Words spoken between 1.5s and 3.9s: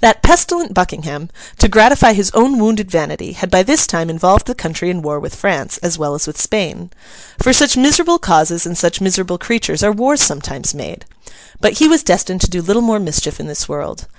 to gratify his own wounded vanity, had by this